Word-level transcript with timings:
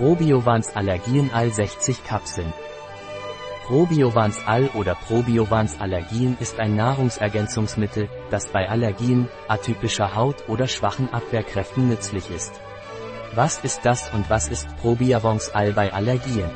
Probiovans 0.00 0.74
Allergien 0.74 1.30
All 1.30 1.52
60 1.52 2.04
Kapseln. 2.04 2.50
Probiovans 3.66 4.38
All 4.46 4.70
oder 4.72 4.94
Probiovans 4.94 5.78
Allergien 5.78 6.38
ist 6.40 6.58
ein 6.58 6.74
Nahrungsergänzungsmittel, 6.74 8.08
das 8.30 8.46
bei 8.46 8.66
Allergien, 8.66 9.28
atypischer 9.46 10.14
Haut 10.14 10.48
oder 10.48 10.68
schwachen 10.68 11.12
Abwehrkräften 11.12 11.90
nützlich 11.90 12.30
ist. 12.30 12.58
Was 13.34 13.58
ist 13.58 13.84
das 13.84 14.10
und 14.14 14.30
was 14.30 14.48
ist 14.48 14.74
Probiovans 14.78 15.50
All 15.50 15.74
bei 15.74 15.92
Allergien? 15.92 16.48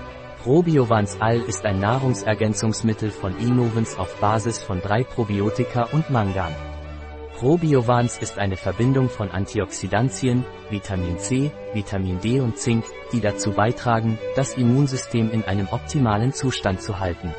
Probiovans 0.42 1.20
All 1.20 1.36
ist 1.42 1.66
ein 1.66 1.80
Nahrungsergänzungsmittel 1.80 3.10
von 3.10 3.36
Innovens 3.36 3.98
auf 3.98 4.18
Basis 4.20 4.62
von 4.62 4.80
drei 4.80 5.04
Probiotika 5.04 5.82
und 5.92 6.08
Mangan. 6.08 6.54
Probiovans 7.38 8.18
ist 8.18 8.38
eine 8.38 8.56
Verbindung 8.56 9.08
von 9.08 9.30
Antioxidantien, 9.30 10.44
Vitamin 10.70 11.18
C, 11.18 11.50
Vitamin 11.72 12.20
D 12.20 12.40
und 12.40 12.58
Zink, 12.58 12.84
die 13.12 13.20
dazu 13.20 13.50
beitragen, 13.50 14.18
das 14.36 14.54
Immunsystem 14.54 15.32
in 15.32 15.42
einem 15.42 15.66
optimalen 15.70 16.32
Zustand 16.32 16.80
zu 16.80 17.00
halten. 17.00 17.34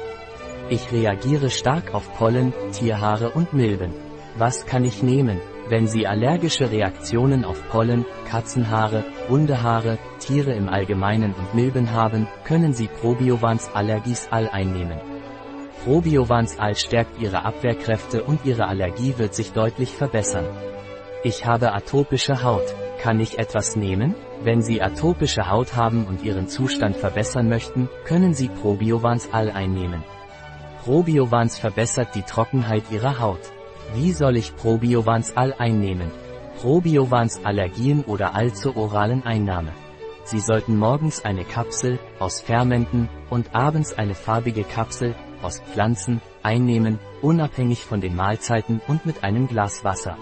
Ich 0.70 0.92
reagiere 0.92 1.50
stark 1.50 1.94
auf 1.94 2.14
Pollen, 2.18 2.54
Tierhaare 2.74 3.30
und 3.30 3.54
Milben. 3.54 3.94
Was 4.38 4.66
kann 4.66 4.84
ich 4.84 5.02
nehmen, 5.02 5.40
wenn 5.70 5.88
Sie 5.88 6.06
allergische 6.06 6.70
Reaktionen 6.70 7.46
auf 7.46 7.66
Pollen, 7.70 8.06
Katzenhaare, 8.30 9.06
Hundehaare, 9.30 9.98
Tiere 10.20 10.54
im 10.54 10.68
Allgemeinen 10.68 11.34
und 11.34 11.56
Milben 11.56 11.92
haben, 11.94 12.28
können 12.44 12.74
Sie 12.74 12.88
Probiovans 12.88 13.70
Allergies 13.74 14.28
All 14.30 14.50
einnehmen. 14.50 15.15
Probiovans 15.86 16.58
All 16.58 16.76
stärkt 16.76 17.22
ihre 17.22 17.46
Abwehrkräfte 17.46 18.24
und 18.24 18.44
ihre 18.44 18.68
Allergie 18.68 19.14
wird 19.20 19.36
sich 19.36 19.52
deutlich 19.52 19.92
verbessern. 19.92 20.48
Ich 21.24 21.46
habe 21.46 21.74
atopische 21.74 22.42
Haut. 22.42 22.74
Kann 23.00 23.20
ich 23.20 23.38
etwas 23.38 23.76
nehmen? 23.76 24.16
Wenn 24.42 24.64
Sie 24.64 24.82
atopische 24.82 25.48
Haut 25.48 25.76
haben 25.76 26.08
und 26.08 26.24
Ihren 26.24 26.48
Zustand 26.48 26.96
verbessern 26.96 27.50
möchten, 27.50 27.88
können 28.04 28.34
Sie 28.34 28.48
Probiovans 28.48 29.30
All 29.32 29.52
einnehmen. 29.52 30.04
Probiovans 30.84 31.60
verbessert 31.60 32.16
die 32.16 32.24
Trockenheit 32.24 32.86
Ihrer 32.90 33.20
Haut. 33.20 33.52
Wie 33.94 34.12
soll 34.12 34.38
ich 34.38 34.56
Probiovans 34.56 35.38
All 35.38 35.54
einnehmen? 35.54 36.10
Probiovans 36.62 37.46
Allergien 37.46 38.04
oder 38.06 38.34
All 38.34 38.52
zur 38.54 38.76
oralen 38.76 39.24
Einnahme. 39.24 39.72
Sie 40.24 40.40
sollten 40.40 40.78
morgens 40.78 41.24
eine 41.24 41.44
Kapsel 41.44 42.00
aus 42.18 42.42
Fermenten 42.42 43.08
und 43.30 43.54
abends 43.54 43.94
eine 43.94 44.16
farbige 44.16 44.64
Kapsel 44.64 45.14
aus 45.46 45.60
Pflanzen 45.60 46.22
einnehmen, 46.44 47.00
unabhängig 47.22 47.86
von 47.86 48.02
den 48.02 48.16
Mahlzeiten 48.16 48.82
und 48.88 49.06
mit 49.06 49.24
einem 49.24 49.48
Glas 49.48 49.84
Wasser. 49.84 50.18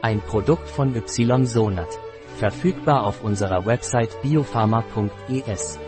Ein 0.00 0.20
Produkt 0.20 0.68
von 0.68 0.94
Ysonat. 0.94 1.98
Verfügbar 2.38 3.04
auf 3.04 3.22
unserer 3.22 3.66
Website 3.66 4.22
biopharma.es. 4.22 5.78